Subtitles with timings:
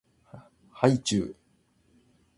[0.71, 1.35] はいちゅう